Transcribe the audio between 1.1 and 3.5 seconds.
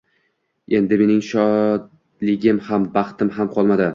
shodligim ham, baxtim